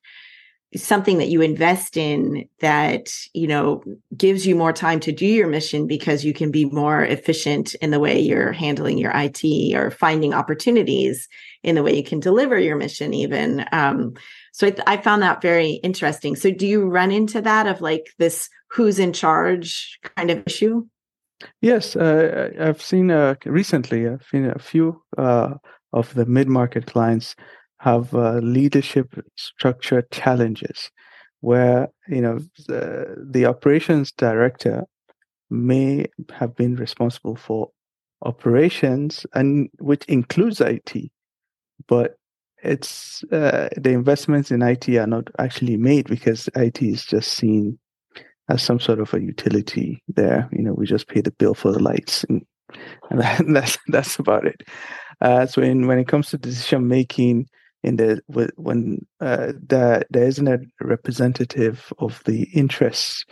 something 0.78 1.18
that 1.18 1.28
you 1.28 1.42
invest 1.42 1.98
in 1.98 2.48
that 2.62 3.14
you 3.34 3.48
know 3.48 3.84
gives 4.16 4.48
you 4.48 4.56
more 4.56 4.72
time 4.72 5.02
to 5.02 5.12
do 5.12 5.26
your 5.26 5.50
mission 5.50 5.86
because 5.86 6.24
you 6.24 6.34
can 6.34 6.52
be 6.52 6.64
more 6.64 7.04
efficient 7.04 7.74
in 7.82 7.92
the 7.92 8.00
way 8.00 8.18
you're 8.18 8.54
handling 8.54 8.98
your 8.98 9.12
IT 9.14 9.76
or 9.76 9.92
finding 9.92 10.34
opportunities 10.34 11.28
in 11.64 11.76
the 11.76 11.84
way 11.84 11.94
you 11.94 12.04
can 12.04 12.22
deliver 12.22 12.58
your 12.58 12.78
mission 12.78 13.14
even 13.14 13.66
um, 13.74 14.14
so 14.51 14.67
I, 14.67 14.75
I 14.88 14.98
found 14.98 15.22
that 15.22 15.41
very 15.41 15.72
interesting. 15.84 16.36
So 16.36 16.51
do 16.51 16.67
you 16.67 16.86
run 16.86 17.12
into 17.12 17.41
that 17.41 17.67
of 17.67 17.81
like 17.81 18.08
this 18.20 18.50
who's 18.70 19.00
in 19.00 19.13
charge 19.13 20.00
kind 20.15 20.29
of 20.31 20.43
issue? 20.46 20.86
Yes 21.62 21.96
uh, 21.96 22.51
i've 22.60 22.81
seen 22.81 23.12
uh, 23.12 23.36
recently 23.46 24.08
i've 24.08 24.25
seen 24.29 24.46
a 24.46 24.60
few 24.60 25.01
uh, 25.17 25.55
of 25.93 26.13
the 26.13 26.25
mid-market 26.25 26.86
clients 26.86 27.36
have 27.79 28.13
uh, 28.13 28.34
leadership 28.34 29.08
structure 29.36 30.03
challenges 30.12 30.91
where 31.39 31.89
you 32.08 32.22
know 32.22 32.39
the, 32.67 33.15
the 33.31 33.46
operations 33.46 34.12
director 34.12 34.84
may 35.50 36.05
have 36.31 36.55
been 36.55 36.75
responsible 36.75 37.36
for 37.36 37.72
operations 38.24 39.25
and 39.34 39.70
which 39.79 40.05
includes 40.05 40.62
IT 40.62 40.93
but 41.88 42.17
it's 42.63 43.24
uh, 43.32 43.70
the 43.77 43.91
investments 43.91 44.51
in 44.51 44.62
IT 44.62 44.88
are 44.89 45.08
not 45.08 45.30
actually 45.39 45.77
made 45.77 46.08
because 46.08 46.50
IT 46.56 46.82
is 46.82 47.06
just 47.06 47.34
seen 47.34 47.80
as 48.50 48.62
some 48.62 48.80
sort 48.80 49.00
of 49.00 49.13
a 49.13 49.22
utility 49.22 50.03
there. 50.08 50.50
You 50.51 50.63
know 50.63 50.74
we 50.74 50.86
just 50.86 51.08
pay 51.08 51.22
the 51.22 51.32
bill 51.32 51.53
for 51.53 51.72
the 51.72 51.82
lights 51.82 52.24
and, 52.25 52.46
and 53.10 53.20
that's 53.56 53.77
that's 53.88 54.20
about 54.20 54.46
it. 54.46 54.62
Uh, 55.22 55.46
so 55.46 55.62
in, 55.62 55.88
when 55.88 56.00
it 56.00 56.08
comes 56.08 56.30
to 56.30 56.38
decision 56.38 56.88
making 56.88 57.48
in 57.84 57.96
the 57.96 58.22
when 58.58 59.06
uh, 59.20 59.54
there 59.60 60.04
there 60.10 60.26
isn't 60.28 60.48
a 60.48 60.60
representative 60.82 61.92
of 61.98 62.22
the 62.26 62.44
interests 62.54 63.26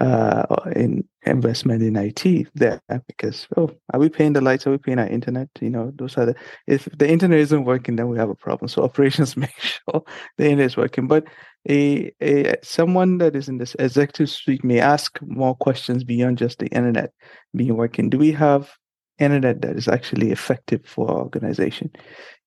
uh, 0.00 0.44
in 0.74 1.04
investment 1.22 1.82
in 1.82 1.96
IT 1.96 2.46
there 2.54 2.80
because 3.08 3.48
oh 3.56 3.70
are 3.92 3.98
we 3.98 4.08
paying 4.08 4.32
the 4.32 4.40
lights? 4.40 4.66
Are 4.66 4.70
we 4.70 4.78
paying 4.78 5.00
our 5.00 5.08
internet? 5.08 5.48
You 5.60 5.70
know 5.70 5.92
those 5.96 6.16
are 6.16 6.26
the 6.26 6.34
if 6.66 6.88
the 6.96 7.08
internet 7.08 7.40
isn't 7.40 7.64
working 7.64 7.96
then 7.96 8.08
we 8.08 8.18
have 8.18 8.30
a 8.30 8.34
problem. 8.34 8.68
So 8.68 8.82
operations 8.84 9.36
make 9.36 9.58
sure 9.58 10.02
the 10.38 10.44
internet 10.44 10.66
is 10.66 10.76
working. 10.76 11.08
But 11.08 11.24
a, 11.68 12.12
a 12.22 12.54
someone 12.62 13.18
that 13.18 13.34
is 13.34 13.48
in 13.48 13.58
this 13.58 13.74
executive 13.78 14.30
suite 14.30 14.62
may 14.62 14.78
ask 14.78 15.18
more 15.22 15.56
questions 15.56 16.04
beyond 16.04 16.38
just 16.38 16.60
the 16.60 16.68
internet 16.68 17.12
being 17.56 17.76
working. 17.76 18.08
Do 18.08 18.18
we 18.18 18.32
have 18.32 18.70
internet 19.18 19.62
that 19.62 19.76
is 19.76 19.88
actually 19.88 20.30
effective 20.30 20.82
for 20.84 21.10
our 21.10 21.18
organization 21.18 21.90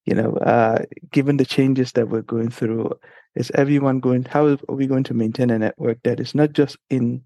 you 0.10 0.16
know, 0.16 0.34
uh, 0.38 0.80
given 1.12 1.38
the 1.38 1.46
changes 1.46 1.92
that 1.92 2.10
we're 2.10 2.24
going 2.24 2.50
through, 2.50 2.92
is 3.36 3.52
everyone 3.54 4.00
going? 4.00 4.24
How 4.26 4.48
are 4.48 4.58
we 4.70 4.88
going 4.88 5.04
to 5.04 5.14
maintain 5.14 5.52
a 5.52 5.60
network 5.60 6.00
that 6.04 6.20
is 6.20 6.34
not 6.34 6.54
just 6.54 6.78
in 6.90 7.22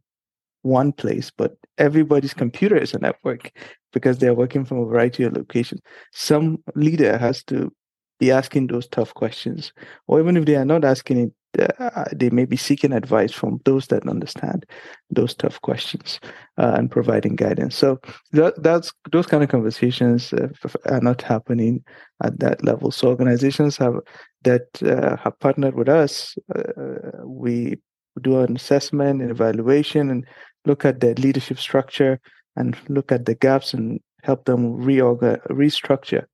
one 0.63 0.91
place, 0.91 1.31
but 1.31 1.55
everybody's 1.77 2.33
computer 2.33 2.75
is 2.75 2.93
a 2.93 2.99
network 2.99 3.53
because 3.93 4.17
they're 4.17 4.33
working 4.33 4.65
from 4.65 4.79
a 4.79 4.85
variety 4.85 5.23
of 5.23 5.31
locations. 5.31 5.79
Some 6.11 6.61
leader 6.75 7.17
has 7.17 7.41
to 7.45 7.71
be 8.19 8.31
asking 8.31 8.67
those 8.67 8.87
tough 8.89 9.13
questions, 9.13 9.71
or 10.07 10.19
even 10.19 10.35
if 10.35 10.43
they 10.43 10.57
are 10.57 10.65
not 10.65 10.83
asking 10.83 11.19
it, 11.19 11.31
uh, 11.59 12.05
they 12.11 12.29
may 12.29 12.45
be 12.45 12.57
seeking 12.57 12.93
advice 12.93 13.31
from 13.31 13.59
those 13.65 13.87
that 13.87 14.07
understand 14.07 14.65
those 15.09 15.35
tough 15.35 15.61
questions 15.61 16.19
uh, 16.57 16.73
and 16.77 16.89
providing 16.89 17.35
guidance. 17.35 17.75
So 17.75 17.99
that, 18.31 18.61
that's 18.61 18.91
those 19.11 19.27
kind 19.27 19.43
of 19.43 19.49
conversations 19.49 20.33
uh, 20.33 20.47
are 20.85 21.01
not 21.01 21.21
happening 21.21 21.83
at 22.23 22.39
that 22.39 22.63
level. 22.63 22.91
So 22.91 23.09
organizations 23.09 23.77
have 23.77 23.95
that 24.43 24.67
uh, 24.81 25.17
have 25.17 25.39
partnered 25.39 25.75
with 25.75 25.89
us. 25.89 26.35
Uh, 26.53 27.23
we 27.23 27.77
do 28.21 28.39
an 28.39 28.55
assessment 28.55 29.21
and 29.21 29.31
evaluation 29.31 30.09
and 30.09 30.25
look 30.65 30.85
at 30.85 30.99
their 30.99 31.15
leadership 31.15 31.59
structure 31.59 32.19
and 32.55 32.77
look 32.87 33.11
at 33.11 33.25
the 33.25 33.35
gaps 33.35 33.73
and 33.73 33.99
help 34.23 34.45
them 34.45 34.75
reorganize, 34.75 35.39
restructure 35.49 36.25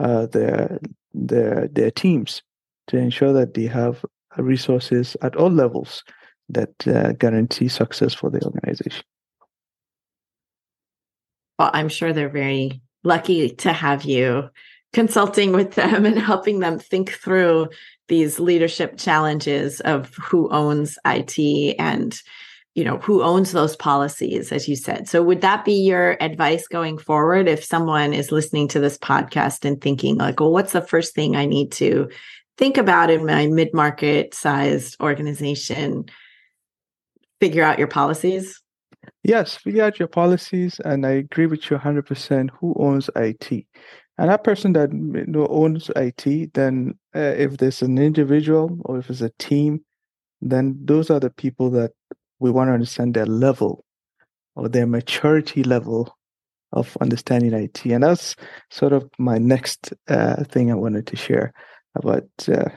uh, 0.00 0.26
their 0.26 0.78
their 1.12 1.68
their 1.68 1.90
teams 1.90 2.42
to 2.88 2.96
ensure 2.96 3.32
that 3.32 3.54
they 3.54 3.66
have 3.66 4.04
resources 4.38 5.16
at 5.22 5.36
all 5.36 5.50
levels 5.50 6.04
that 6.48 6.86
uh, 6.86 7.12
guarantee 7.12 7.68
success 7.68 8.14
for 8.14 8.30
the 8.30 8.42
organization. 8.42 9.04
Well, 11.58 11.70
I'm 11.72 11.88
sure 11.88 12.12
they're 12.12 12.28
very 12.28 12.80
lucky 13.02 13.50
to 13.50 13.72
have 13.72 14.04
you 14.04 14.50
consulting 14.92 15.52
with 15.52 15.74
them 15.74 16.06
and 16.06 16.18
helping 16.18 16.60
them 16.60 16.78
think 16.78 17.12
through 17.12 17.68
these 18.08 18.38
leadership 18.38 18.98
challenges 18.98 19.80
of 19.80 20.14
who 20.16 20.48
owns 20.50 20.98
IT 21.04 21.76
and 21.78 22.20
you 22.74 22.84
know 22.84 22.98
who 22.98 23.22
owns 23.22 23.52
those 23.52 23.74
policies 23.74 24.52
as 24.52 24.68
you 24.68 24.76
said 24.76 25.08
so 25.08 25.22
would 25.22 25.40
that 25.40 25.64
be 25.64 25.72
your 25.72 26.22
advice 26.22 26.68
going 26.68 26.98
forward 26.98 27.48
if 27.48 27.64
someone 27.64 28.12
is 28.12 28.30
listening 28.30 28.68
to 28.68 28.78
this 28.78 28.98
podcast 28.98 29.64
and 29.64 29.80
thinking 29.80 30.16
like 30.16 30.38
well 30.38 30.52
what's 30.52 30.72
the 30.72 30.82
first 30.82 31.14
thing 31.14 31.34
i 31.36 31.46
need 31.46 31.72
to 31.72 32.08
think 32.58 32.76
about 32.76 33.10
in 33.10 33.26
my 33.26 33.46
mid-market 33.46 34.34
sized 34.34 34.96
organization 35.00 36.06
figure 37.40 37.62
out 37.62 37.78
your 37.78 37.88
policies? 37.88 38.60
Yes 39.22 39.56
figure 39.56 39.84
out 39.84 39.98
your 39.98 40.08
policies 40.08 40.80
and 40.84 41.06
i 41.06 41.10
agree 41.10 41.46
with 41.46 41.70
you 41.70 41.76
100% 41.76 42.50
who 42.58 42.74
owns 42.78 43.08
it 43.16 43.66
and 44.18 44.30
that 44.30 44.44
person 44.44 44.72
that 44.72 44.90
owns 45.50 45.90
it 45.94 46.54
then 46.54 46.98
uh, 47.14 47.18
if 47.18 47.58
there's 47.58 47.82
an 47.82 47.98
individual 47.98 48.78
or 48.84 48.98
if 48.98 49.10
it's 49.10 49.20
a 49.20 49.30
team 49.38 49.84
then 50.40 50.78
those 50.84 51.10
are 51.10 51.20
the 51.20 51.30
people 51.30 51.70
that 51.70 51.92
we 52.38 52.50
want 52.50 52.68
to 52.68 52.74
understand 52.74 53.14
their 53.14 53.26
level 53.26 53.84
or 54.54 54.68
their 54.68 54.86
maturity 54.86 55.62
level 55.62 56.16
of 56.72 56.96
understanding 57.00 57.52
IT. 57.52 57.84
And 57.86 58.02
that's 58.02 58.36
sort 58.70 58.92
of 58.92 59.08
my 59.18 59.38
next 59.38 59.92
uh, 60.08 60.44
thing 60.44 60.70
I 60.70 60.74
wanted 60.74 61.06
to 61.08 61.16
share 61.16 61.52
about, 61.96 62.28
uh, 62.48 62.68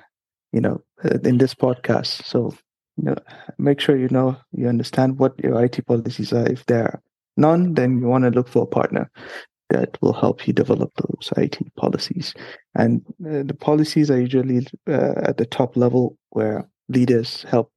you 0.51 0.61
know, 0.61 0.81
uh, 1.03 1.19
in 1.23 1.37
this 1.37 1.53
podcast. 1.53 2.23
So, 2.25 2.53
you 2.97 3.05
know, 3.05 3.15
make 3.57 3.79
sure 3.79 3.97
you 3.97 4.09
know, 4.09 4.37
you 4.51 4.67
understand 4.67 5.19
what 5.19 5.39
your 5.43 5.63
IT 5.63 5.85
policies 5.85 6.33
are. 6.33 6.47
If 6.47 6.65
there 6.65 6.83
are 6.83 7.01
none, 7.37 7.73
then 7.73 7.99
you 7.99 8.07
want 8.07 8.23
to 8.25 8.31
look 8.31 8.47
for 8.47 8.63
a 8.63 8.67
partner 8.67 9.09
that 9.69 9.97
will 10.01 10.13
help 10.13 10.47
you 10.47 10.53
develop 10.53 10.91
those 10.95 11.31
IT 11.37 11.59
policies. 11.75 12.33
And 12.75 13.01
uh, 13.25 13.43
the 13.43 13.53
policies 13.53 14.09
are 14.09 14.19
usually 14.19 14.65
uh, 14.87 15.13
at 15.23 15.37
the 15.37 15.45
top 15.45 15.77
level 15.77 16.17
where 16.31 16.67
leaders 16.89 17.43
help 17.43 17.71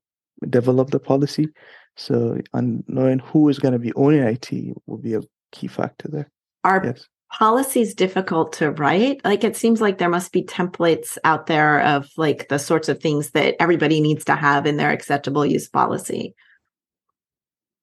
develop 0.49 0.91
the 0.91 0.99
policy. 0.99 1.49
So, 1.97 2.39
and 2.55 2.83
knowing 2.89 3.19
who 3.19 3.49
is 3.49 3.59
going 3.59 3.73
to 3.73 3.79
be 3.79 3.93
owning 3.95 4.23
IT 4.23 4.51
will 4.87 4.99
be 4.99 5.15
a 5.15 5.21
key 5.53 5.67
factor 5.67 6.09
there. 6.09 6.31
Are 6.65 6.83
yes. 6.85 7.07
Policies 7.33 7.95
difficult 7.95 8.53
to 8.55 8.71
write? 8.71 9.21
Like, 9.25 9.43
it 9.43 9.57
seems 9.57 9.81
like 9.81 9.99
there 9.99 10.09
must 10.09 10.33
be 10.33 10.45
templates 10.45 11.19
out 11.25 11.47
there 11.47 11.81
of 11.81 12.09
like 12.17 12.49
the 12.49 12.59
sorts 12.59 12.89
of 12.89 13.01
things 13.01 13.31
that 13.31 13.57
everybody 13.59 14.01
needs 14.01 14.25
to 14.27 14.37
have 14.37 14.67
in 14.67 14.77
their 14.77 14.91
acceptable 14.91 15.45
use 15.45 15.69
policy. 15.69 16.35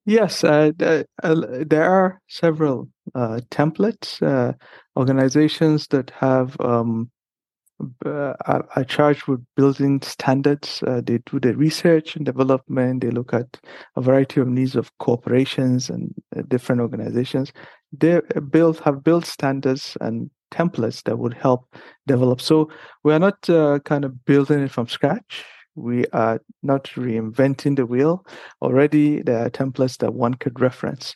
Yes, 0.06 0.44
uh, 0.44 0.72
uh, 0.79 1.03
there 1.22 1.89
are 1.89 2.22
several 2.27 2.89
uh, 3.13 3.41
templates, 3.51 4.22
uh, 4.24 4.53
organizations 4.98 5.88
that 5.88 6.12
have 6.12 6.60
um, 6.62 7.12
uh, 8.06 8.34
are, 8.46 8.68
are, 8.75 8.84
charged 8.84 9.27
with 9.27 9.46
building 9.56 10.01
standards. 10.01 10.84
Uh, 10.86 11.01
they 11.06 11.20
do 11.20 11.39
the 11.39 11.56
research 11.56 12.15
and 12.15 12.25
development. 12.25 13.01
They 13.01 13.12
look 13.12 13.34
at 13.34 13.60
a 13.96 14.01
variety 14.01 14.41
of 14.41 14.48
needs 14.48 14.75
of 14.75 14.91
corporations 14.98 15.89
and 15.89 16.13
different 16.48 16.82
organizations. 16.82 17.53
They 17.91 18.22
build 18.50 18.79
have 18.81 19.03
built 19.03 19.25
standards 19.25 19.98
and 20.01 20.29
templates 20.51 21.03
that 21.03 21.17
would 21.17 21.34
help 21.34 21.74
develop. 22.08 22.41
So 22.41 22.69
we 23.03 23.13
are 23.13 23.19
not 23.19 23.50
uh, 23.50 23.79
kind 23.79 24.05
of 24.05 24.25
building 24.25 24.60
it 24.60 24.72
from 24.72 24.88
scratch. 24.88 25.46
We 25.75 26.05
are 26.08 26.41
not 26.63 26.86
reinventing 26.96 27.75
the 27.75 27.86
wheel. 27.86 28.25
Already 28.62 29.22
there 29.22 29.46
are 29.46 29.50
templates 29.50 29.98
that 30.00 30.13
one 30.13 30.34
could 30.34 30.60
reference, 30.60 31.15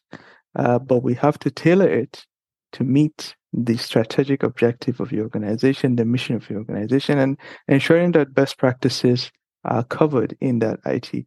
uh, 0.56 0.80
but 0.80 1.04
we 1.04 1.16
have 1.16 1.40
to 1.40 1.52
tailor 1.52 1.90
it 1.90 2.26
to 2.74 2.84
meet 2.84 3.36
the 3.52 3.78
strategic 3.78 4.42
objective 4.42 5.00
of 5.00 5.12
your 5.12 5.24
organization, 5.24 5.96
the 5.96 6.06
mission 6.06 6.36
of 6.36 6.50
your 6.50 6.60
organization, 6.60 7.20
and 7.20 7.38
ensuring 7.68 8.12
that 8.14 8.34
best 8.34 8.58
practices 8.58 9.32
are 9.64 9.84
covered 9.84 10.36
in 10.42 10.60
that 10.60 10.80
IT 10.86 11.26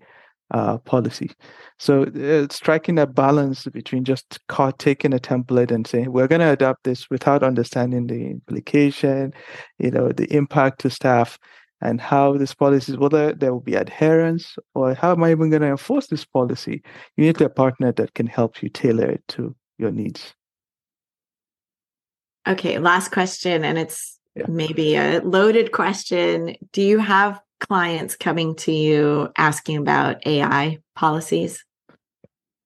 uh, 0.53 0.79
policy. 0.79 1.31
So 1.79 2.05
uh, 2.05 2.47
striking 2.51 2.99
a 2.99 3.07
balance 3.07 3.65
between 3.65 4.05
just 4.05 4.39
taking 4.79 5.13
a 5.13 5.19
template 5.19 5.71
and 5.71 5.87
saying 5.87 6.13
we're 6.13 6.29
going 6.29 6.41
to 6.41 6.51
adopt 6.51 6.85
this 6.85 7.11
without 7.11 7.43
understanding 7.43 8.07
the 8.07 8.31
implication, 8.31 9.33
you 9.79 9.91
know, 9.91 10.13
the 10.13 10.33
impact 10.35 10.81
to 10.81 10.91
staff, 10.91 11.39
and 11.83 12.01
how 12.01 12.37
this 12.37 12.55
policy, 12.55 12.93
is 12.93 12.99
whether 12.99 13.33
there 13.35 13.53
will 13.53 13.61
be 13.61 13.75
adherence 13.75 14.57
or 14.75 14.95
how 14.95 15.13
am 15.13 15.23
I 15.23 15.31
even 15.31 15.51
going 15.51 15.63
to 15.63 15.69
enforce 15.69 16.07
this 16.07 16.25
policy. 16.25 16.83
You 17.17 17.25
need 17.25 17.41
a 17.41 17.51
partner 17.51 17.93
that 17.93 18.15
can 18.15 18.27
help 18.27 18.63
you 18.63 18.69
tailor 18.69 19.07
it 19.07 19.23
to 19.29 19.55
your 19.79 19.91
needs. 19.91 20.35
Okay, 22.49 22.79
last 22.79 23.11
question, 23.11 23.65
and 23.65 23.77
it's 23.77 24.19
yeah. 24.35 24.47
maybe 24.49 24.95
a 24.95 25.21
loaded 25.21 25.73
question. 25.73 26.57
Do 26.73 26.81
you 26.81 26.99
have 26.99 27.41
clients 27.61 28.17
coming 28.17 28.55
to 28.57 28.73
you 28.73 29.31
asking 29.37 29.79
about 29.79 30.27
AI 30.27 30.79
policies? 30.95 31.65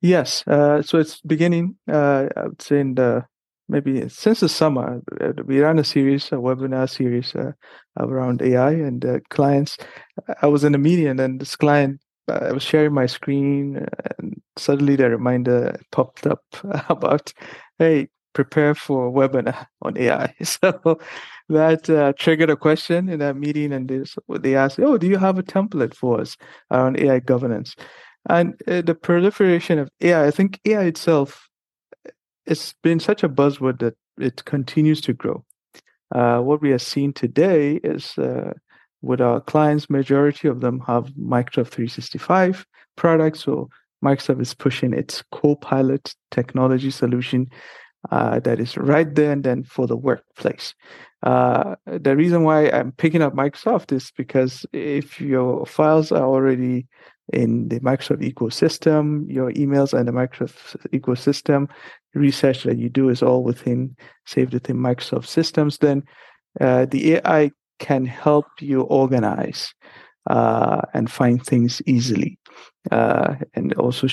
Yes. 0.02 0.44
Uh, 0.46 0.82
so 0.82 0.98
it's 0.98 1.20
beginning, 1.20 1.76
uh, 1.90 2.28
I 2.36 2.46
would 2.46 2.62
say, 2.62 2.80
in 2.80 2.94
the 2.94 3.24
maybe 3.68 4.08
since 4.08 4.40
the 4.40 4.48
summer, 4.48 5.00
uh, 5.20 5.32
we 5.44 5.60
ran 5.60 5.78
a 5.78 5.84
series, 5.84 6.26
a 6.32 6.36
webinar 6.36 6.88
series 6.88 7.34
uh, 7.34 7.52
around 7.98 8.42
AI 8.42 8.72
and 8.72 9.04
uh, 9.04 9.20
clients. 9.30 9.76
I 10.42 10.46
was 10.46 10.64
in 10.64 10.74
a 10.74 10.78
meeting 10.78 11.20
and 11.20 11.40
this 11.40 11.54
client, 11.56 12.00
uh, 12.28 12.46
I 12.48 12.52
was 12.52 12.62
sharing 12.62 12.92
my 12.92 13.06
screen 13.06 13.86
and 14.18 14.40
suddenly 14.56 14.96
the 14.96 15.10
reminder 15.10 15.80
popped 15.92 16.26
up 16.26 16.42
about, 16.88 17.32
hey, 17.78 18.08
prepare 18.32 18.74
for 18.74 19.08
a 19.08 19.12
webinar 19.12 19.66
on 19.82 19.96
AI. 19.96 20.34
So 20.44 20.98
that 21.50 21.90
uh, 21.90 22.12
triggered 22.18 22.50
a 22.50 22.56
question 22.56 23.08
in 23.08 23.18
that 23.18 23.36
meeting, 23.36 23.72
and 23.72 23.88
they, 23.88 24.02
they 24.38 24.56
asked, 24.56 24.78
"Oh, 24.80 24.96
do 24.96 25.06
you 25.06 25.18
have 25.18 25.38
a 25.38 25.42
template 25.42 25.94
for 25.94 26.20
us 26.20 26.36
around 26.70 26.98
AI 26.98 27.18
governance?" 27.20 27.74
And 28.28 28.60
uh, 28.68 28.82
the 28.82 28.94
proliferation 28.94 29.78
of 29.78 29.90
AI, 30.00 30.26
I 30.26 30.30
think 30.30 30.60
AI 30.64 30.84
itself, 30.84 31.48
it's 32.46 32.74
been 32.82 33.00
such 33.00 33.22
a 33.22 33.28
buzzword 33.28 33.80
that 33.80 33.94
it 34.18 34.44
continues 34.44 35.00
to 35.02 35.12
grow. 35.12 35.44
Uh, 36.14 36.40
what 36.40 36.60
we 36.60 36.72
are 36.72 36.78
seeing 36.78 37.12
today 37.12 37.80
is 37.82 38.18
uh, 38.18 38.52
with 39.02 39.20
our 39.20 39.40
clients, 39.40 39.88
majority 39.88 40.48
of 40.48 40.60
them 40.60 40.80
have 40.80 41.06
Microsoft 41.14 41.68
365 41.68 42.66
products. 42.96 43.44
So 43.44 43.68
Microsoft 44.04 44.40
is 44.40 44.54
pushing 44.54 44.92
its 44.92 45.22
Copilot 45.32 46.14
technology 46.30 46.90
solution 46.90 47.48
uh, 48.10 48.40
that 48.40 48.60
is 48.60 48.76
right 48.76 49.14
there 49.14 49.32
and 49.32 49.44
then 49.44 49.64
for 49.64 49.86
the 49.86 49.96
workplace. 49.96 50.74
Uh, 51.22 51.74
the 51.84 52.16
reason 52.16 52.44
why 52.44 52.70
I'm 52.70 52.92
picking 52.92 53.20
up 53.20 53.34
Microsoft 53.34 53.92
is 53.92 54.10
because 54.16 54.64
if 54.72 55.20
your 55.20 55.66
files 55.66 56.12
are 56.12 56.24
already 56.24 56.86
in 57.32 57.68
the 57.68 57.78
Microsoft 57.80 58.22
ecosystem, 58.22 59.30
your 59.30 59.52
emails 59.52 59.98
in 59.98 60.06
the 60.06 60.12
Microsoft 60.12 60.76
ecosystem, 60.92 61.68
research 62.14 62.64
that 62.64 62.78
you 62.78 62.88
do 62.88 63.08
is 63.08 63.22
all 63.22 63.44
within 63.44 63.96
saved 64.26 64.54
within 64.54 64.76
Microsoft 64.76 65.26
systems, 65.26 65.78
then 65.78 66.02
uh, 66.60 66.86
the 66.86 67.14
AI 67.14 67.50
can 67.78 68.04
help 68.04 68.46
you 68.60 68.82
organize 68.82 69.72
uh, 70.28 70.80
and 70.94 71.10
find 71.10 71.44
things 71.44 71.80
easily, 71.86 72.38
uh, 72.90 73.34
and 73.54 73.74
also 73.74 74.06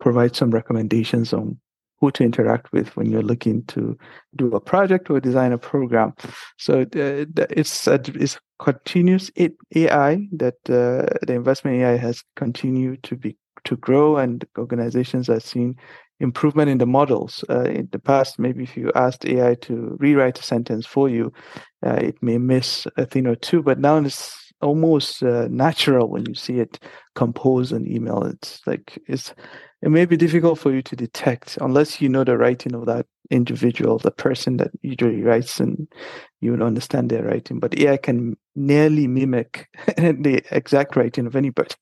provide 0.00 0.34
some 0.36 0.50
recommendations 0.50 1.32
on 1.32 1.58
who 2.00 2.10
to 2.10 2.24
interact 2.24 2.72
with 2.72 2.96
when 2.96 3.10
you're 3.10 3.22
looking 3.22 3.62
to 3.66 3.96
do 4.36 4.54
a 4.54 4.60
project 4.60 5.10
or 5.10 5.20
design 5.20 5.52
a 5.52 5.58
program. 5.58 6.14
So 6.58 6.82
uh, 6.82 7.24
it's 7.50 7.86
it's 7.86 8.38
continuous 8.58 9.30
AI 9.36 10.28
that 10.32 10.54
uh, 10.68 11.06
the 11.26 11.34
investment 11.34 11.80
AI 11.80 11.96
has 11.96 12.22
continued 12.36 13.02
to 13.04 13.16
be 13.16 13.36
to 13.64 13.76
grow, 13.76 14.16
and 14.16 14.44
organizations 14.58 15.28
are 15.28 15.40
seeing 15.40 15.76
improvement 16.20 16.70
in 16.70 16.78
the 16.78 16.86
models. 16.86 17.44
Uh, 17.48 17.64
in 17.64 17.88
the 17.92 17.98
past, 17.98 18.38
maybe 18.38 18.62
if 18.62 18.76
you 18.76 18.90
asked 18.94 19.26
AI 19.26 19.54
to 19.56 19.96
rewrite 19.98 20.38
a 20.38 20.42
sentence 20.42 20.86
for 20.86 21.08
you, 21.08 21.32
uh, 21.84 21.94
it 21.94 22.22
may 22.22 22.38
miss 22.38 22.86
a 22.96 23.04
thing 23.04 23.26
or 23.26 23.34
two, 23.34 23.62
but 23.62 23.78
now 23.78 23.96
it's 23.96 24.49
almost 24.62 25.22
uh, 25.22 25.48
natural 25.50 26.08
when 26.08 26.26
you 26.26 26.34
see 26.34 26.60
it 26.60 26.78
compose 27.14 27.72
an 27.72 27.90
email. 27.90 28.22
It's 28.24 28.60
like 28.66 28.98
it's 29.06 29.34
it 29.82 29.90
may 29.90 30.04
be 30.04 30.16
difficult 30.16 30.58
for 30.58 30.72
you 30.72 30.82
to 30.82 30.96
detect 30.96 31.56
unless 31.60 32.00
you 32.00 32.08
know 32.08 32.24
the 32.24 32.36
writing 32.36 32.74
of 32.74 32.86
that 32.86 33.06
individual, 33.30 33.98
the 33.98 34.10
person 34.10 34.56
that 34.58 34.70
usually 34.82 35.22
writes, 35.22 35.60
and 35.60 35.88
you 36.40 36.50
would 36.50 36.62
understand 36.62 37.10
their 37.10 37.24
writing. 37.24 37.58
But 37.58 37.78
AI 37.78 37.96
can 37.96 38.36
nearly 38.54 39.06
mimic 39.06 39.68
the 39.96 40.42
exact 40.50 40.96
writing 40.96 41.26
of 41.26 41.36
anybody, 41.36 41.74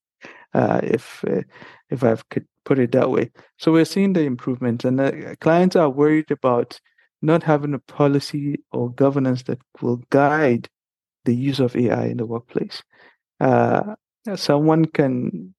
uh, 0.55 0.81
if 0.83 1.25
uh, 1.29 1.43
if 1.91 2.05
I 2.05 2.17
could 2.31 2.47
put 2.65 2.79
it 2.79 2.93
that 2.93 3.11
way. 3.11 3.31
So 3.57 3.73
we're 3.73 3.85
seeing 3.85 4.13
the 4.13 4.23
improvements, 4.23 4.85
and 4.85 5.01
uh, 5.01 5.35
clients 5.41 5.75
are 5.77 5.91
worried 5.91 6.31
about 6.31 6.81
not 7.21 7.43
having 7.43 7.75
a 7.75 7.81
policy 7.81 8.63
or 8.71 8.93
governance 8.93 9.43
that 9.45 9.59
will 9.81 9.97
guide 10.11 10.69
the 11.29 11.35
use 11.35 11.61
of 11.61 11.77
AI 11.77 12.07
in 12.07 12.17
the 12.17 12.25
workplace. 12.25 12.83
Uh, 13.39 13.95
someone 14.35 14.87
can 14.87 15.55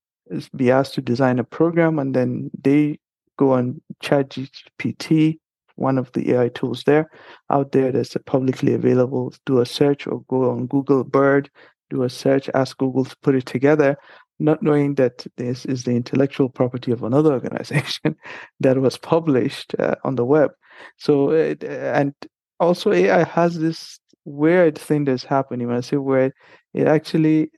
be 0.56 0.72
asked 0.72 0.96
to 0.96 1.02
design 1.02 1.38
a 1.38 1.44
program 1.44 2.00
and 2.00 2.16
then 2.16 2.50
they 2.60 2.98
go 3.38 3.54
on 3.54 3.80
ChatGPT, 4.04 5.38
one 5.76 6.00
of 6.00 6.12
the 6.14 6.34
AI 6.34 6.50
tools 6.50 6.84
there 6.86 7.06
out 7.52 7.72
there 7.72 7.92
that's 7.92 8.18
publicly 8.26 8.74
available, 8.74 9.32
do 9.46 9.60
a 9.60 9.66
search 9.66 10.08
or 10.08 10.24
go 10.28 10.50
on 10.50 10.66
Google 10.66 11.04
Bard, 11.04 11.52
do 11.92 12.02
a 12.02 12.10
search, 12.10 12.50
ask 12.56 12.76
Google 12.80 13.06
to 13.06 13.16
put 13.22 13.36
it 13.36 13.46
together, 13.46 13.96
not 14.40 14.64
knowing 14.64 14.96
that 14.96 15.26
this 15.38 15.66
is 15.66 15.84
the 15.84 15.92
intellectual 15.92 16.50
property 16.50 16.92
of 16.92 17.04
another 17.04 17.32
organization 17.40 18.16
that 18.60 18.82
was 18.82 18.98
published 18.98 19.76
uh, 19.78 19.96
on 20.04 20.16
the 20.16 20.26
web. 20.26 20.50
So, 20.98 21.30
uh, 21.30 21.56
and 22.00 22.14
also 22.60 22.92
AI 22.92 23.24
has 23.24 23.60
this 23.60 24.00
weird 24.30 24.78
thing 24.78 25.06
that's 25.06 25.24
happening. 25.24 25.68
When 25.68 25.78
I 25.78 25.82
say 25.82 25.98
weird, 25.98 26.34
it 26.74 26.88
actually 26.88 27.52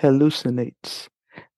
hallucinates 0.00 1.08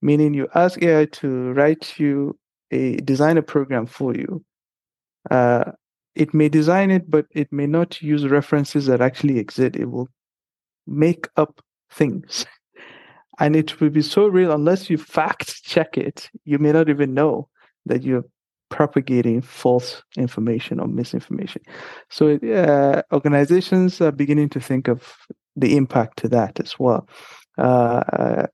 meaning 0.05 0.35
you 0.35 0.47
ask 0.55 0.81
AI 0.83 1.07
to 1.07 1.53
write 1.55 1.99
you 1.99 2.39
a 2.71 2.97
design 2.97 3.39
a 3.39 3.43
program 3.43 3.87
for 3.87 4.15
you. 4.15 4.45
Uh, 5.31 5.73
it 6.15 6.35
may 6.35 6.49
design 6.49 6.91
it, 6.91 7.11
but 7.11 7.27
it 7.31 7.51
may 7.51 7.67
not 7.67 8.01
use 8.03 8.27
references 8.29 8.87
that 8.87 9.01
actually 9.01 9.39
exist. 9.39 9.77
It 9.77 9.87
will 9.87 10.09
make 10.87 11.27
up 11.37 11.61
things. 11.91 12.47
And 13.41 13.57
it 13.57 13.81
will 13.81 13.91
be 13.91 14.03
so 14.03 14.29
real 14.29 14.53
unless 14.53 14.89
you 14.89 14.97
fact 14.97 15.65
check 15.65 15.99
it, 15.99 16.31
you 16.45 16.61
may 16.61 16.71
not 16.71 16.89
even 16.89 17.15
know 17.15 17.49
that 17.85 18.05
you're 18.05 18.25
propagating 18.75 19.41
false 19.41 20.03
information 20.17 20.81
or 20.81 20.89
misinformation. 20.89 21.63
So 22.11 22.37
uh, 22.39 23.03
organizations 23.13 24.01
are 24.01 24.11
beginning 24.11 24.49
to 24.49 24.61
think 24.61 24.89
of 24.89 25.15
the 25.55 25.77
impact 25.77 26.19
to 26.19 26.29
that 26.31 26.59
as 26.59 26.77
well. 26.77 27.09
Uh, 27.57 28.49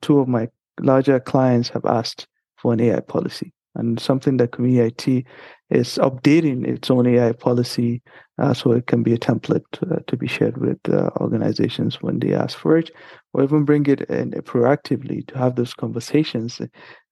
two 0.00 0.18
of 0.18 0.26
my 0.26 0.48
larger 0.80 1.20
clients 1.20 1.68
have 1.68 1.84
asked 1.84 2.26
for 2.56 2.72
an 2.72 2.80
AI 2.80 2.98
policy 2.98 3.52
and 3.76 4.00
something 4.00 4.36
that 4.38 4.52
Community 4.52 4.86
IT 4.86 5.26
is 5.70 5.98
updating 5.98 6.66
its 6.66 6.90
own 6.90 7.06
AI 7.06 7.32
policy 7.32 8.02
uh, 8.38 8.54
so 8.54 8.72
it 8.72 8.86
can 8.86 9.02
be 9.02 9.14
a 9.14 9.18
template 9.18 9.64
uh, 9.90 10.00
to 10.06 10.16
be 10.16 10.26
shared 10.26 10.58
with 10.58 10.78
uh, 10.88 11.10
organizations 11.20 12.02
when 12.02 12.18
they 12.18 12.34
ask 12.34 12.58
for 12.58 12.76
it, 12.76 12.90
or 13.32 13.42
even 13.42 13.64
bring 13.64 13.86
it 13.86 14.02
in 14.02 14.30
proactively 14.32 15.26
to 15.26 15.38
have 15.38 15.56
those 15.56 15.74
conversations. 15.74 16.60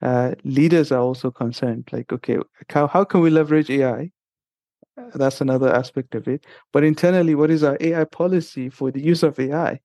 Uh, 0.02 0.34
leaders 0.44 0.92
are 0.92 1.00
also 1.00 1.30
concerned, 1.30 1.88
like, 1.92 2.12
okay, 2.12 2.38
how, 2.68 2.86
how 2.86 3.04
can 3.04 3.20
we 3.20 3.30
leverage 3.30 3.70
AI? 3.70 4.10
That's 5.14 5.40
another 5.40 5.74
aspect 5.74 6.14
of 6.14 6.28
it. 6.28 6.44
But 6.72 6.84
internally, 6.84 7.34
what 7.34 7.50
is 7.50 7.64
our 7.64 7.76
AI 7.80 8.04
policy 8.04 8.68
for 8.68 8.90
the 8.90 9.00
use 9.02 9.22
of 9.22 9.38
AI? 9.40 9.80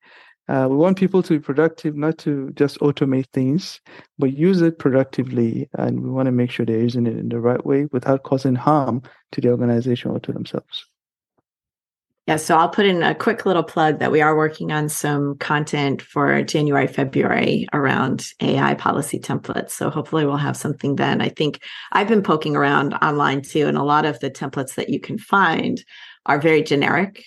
Uh, 0.50 0.68
we 0.68 0.76
want 0.76 0.98
people 0.98 1.22
to 1.22 1.34
be 1.34 1.40
productive, 1.40 1.96
not 1.96 2.18
to 2.18 2.52
just 2.56 2.80
automate 2.80 3.28
things, 3.34 3.80
but 4.18 4.36
use 4.36 4.64
it 4.64 4.80
productively. 4.80 5.70
And 5.78 6.02
we 6.02 6.10
want 6.10 6.26
to 6.26 6.32
make 6.32 6.50
sure 6.50 6.66
they're 6.66 6.80
using 6.80 7.06
it 7.06 7.18
in 7.18 7.30
the 7.30 7.40
right 7.40 7.64
way 7.64 7.86
without 7.92 8.24
causing 8.24 8.56
harm 8.56 9.04
to 9.34 9.42
the 9.42 9.52
organization 9.52 10.10
or 10.10 10.20
to 10.22 10.32
themselves. 10.34 10.86
Yeah, 12.26 12.38
so 12.38 12.58
I'll 12.58 12.70
put 12.70 12.88
in 12.88 13.04
a 13.04 13.14
quick 13.14 13.46
little 13.46 13.64
plug 13.64 14.00
that 14.00 14.12
we 14.12 14.22
are 14.22 14.36
working 14.36 14.72
on 14.72 14.90
some 14.90 15.38
content 15.38 16.02
for 16.02 16.42
January, 16.42 16.88
February 16.88 17.68
around 17.72 18.26
AI 18.40 18.74
policy 18.74 19.20
templates. 19.20 19.72
So 19.72 19.92
hopefully 19.92 20.26
we'll 20.26 20.38
have 20.38 20.58
something 20.58 20.96
then. 20.96 21.22
I 21.22 21.30
think 21.30 21.60
I've 21.92 22.08
been 22.08 22.24
poking 22.24 22.56
around 22.56 22.96
online 22.96 23.44
too, 23.44 23.68
and 23.68 23.78
a 23.78 23.84
lot 23.84 24.06
of 24.06 24.20
the 24.20 24.32
templates 24.32 24.76
that 24.76 24.90
you 24.90 25.00
can 25.00 25.20
find 25.20 25.84
are 26.26 26.40
very 26.40 26.64
generic. 26.64 27.24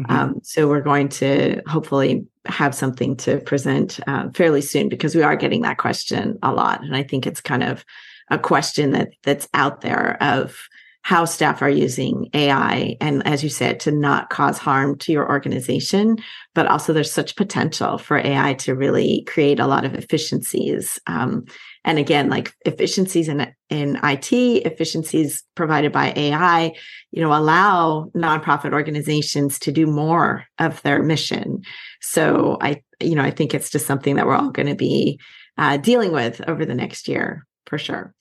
Mm-hmm. 0.00 0.12
Um, 0.12 0.40
so 0.42 0.68
we're 0.68 0.80
going 0.80 1.08
to 1.10 1.60
hopefully 1.66 2.26
have 2.46 2.74
something 2.74 3.16
to 3.18 3.40
present 3.40 4.00
uh, 4.06 4.30
fairly 4.30 4.60
soon 4.60 4.88
because 4.88 5.14
we 5.14 5.22
are 5.22 5.36
getting 5.36 5.62
that 5.62 5.78
question 5.78 6.38
a 6.42 6.52
lot, 6.52 6.82
and 6.82 6.96
I 6.96 7.02
think 7.02 7.26
it's 7.26 7.40
kind 7.40 7.62
of 7.62 7.84
a 8.30 8.38
question 8.38 8.92
that 8.92 9.10
that's 9.22 9.48
out 9.54 9.82
there 9.82 10.16
of 10.22 10.56
how 11.02 11.24
staff 11.24 11.62
are 11.62 11.70
using 11.70 12.28
AI, 12.32 12.96
and 13.00 13.26
as 13.26 13.42
you 13.42 13.50
said, 13.50 13.80
to 13.80 13.90
not 13.90 14.30
cause 14.30 14.56
harm 14.56 14.96
to 14.98 15.10
your 15.12 15.28
organization, 15.28 16.16
but 16.54 16.66
also 16.66 16.92
there's 16.92 17.12
such 17.12 17.34
potential 17.34 17.98
for 17.98 18.18
AI 18.18 18.54
to 18.54 18.74
really 18.74 19.24
create 19.26 19.58
a 19.58 19.66
lot 19.66 19.84
of 19.84 19.94
efficiencies. 19.94 21.00
Um, 21.08 21.44
and 21.84 21.98
again, 21.98 22.28
like 22.28 22.52
efficiencies 22.64 23.28
in 23.28 23.52
in 23.68 23.98
IT, 24.02 24.32
efficiencies 24.32 25.42
provided 25.54 25.92
by 25.92 26.12
AI, 26.14 26.74
you 27.10 27.22
know, 27.22 27.34
allow 27.34 28.10
nonprofit 28.14 28.72
organizations 28.72 29.58
to 29.60 29.72
do 29.72 29.86
more 29.86 30.44
of 30.58 30.80
their 30.82 31.02
mission. 31.02 31.62
So 32.00 32.58
I, 32.60 32.82
you 33.00 33.14
know, 33.14 33.22
I 33.22 33.30
think 33.30 33.54
it's 33.54 33.70
just 33.70 33.86
something 33.86 34.16
that 34.16 34.26
we're 34.26 34.36
all 34.36 34.50
going 34.50 34.68
to 34.68 34.74
be 34.74 35.18
uh, 35.58 35.76
dealing 35.76 36.12
with 36.12 36.40
over 36.46 36.64
the 36.64 36.74
next 36.74 37.08
year 37.08 37.46
for 37.66 37.78
sure. 37.78 38.14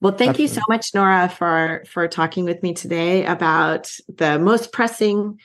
Well, 0.00 0.12
thank 0.12 0.30
Absolutely. 0.30 0.42
you 0.42 0.48
so 0.48 0.62
much, 0.68 0.92
Nura, 0.92 1.30
for 1.32 1.84
for 1.88 2.08
talking 2.08 2.44
with 2.44 2.62
me 2.62 2.72
today 2.74 3.24
about 3.26 3.90
the 4.08 4.38
most 4.38 4.72
pressing 4.72 5.38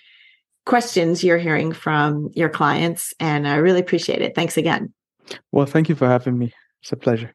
questions 0.66 1.24
you're 1.24 1.38
hearing 1.38 1.72
from 1.74 2.30
your 2.34 2.50
clients. 2.50 3.14
And 3.20 3.48
I 3.48 3.56
really 3.56 3.80
appreciate 3.80 4.22
it. 4.22 4.36
Thanks 4.36 4.58
again. 4.58 4.94
Well, 5.52 5.66
thank 5.66 5.90
you 5.90 5.96
for 5.96 6.08
having 6.08 6.38
me. 6.38 6.54
It's 6.82 6.92
a 6.92 6.98
pleasure. 6.98 7.34